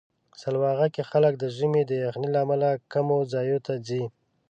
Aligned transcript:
سلواغه 0.41 0.87
کې 0.93 1.01
خلک 1.11 1.33
د 1.37 1.45
ژمي 1.57 1.83
د 1.85 1.91
یخنۍ 2.05 2.29
له 2.33 2.39
امله 2.45 2.69
کمو 2.91 3.17
ځایونو 3.33 3.63
ته 3.65 3.73
ځي. 3.87 4.03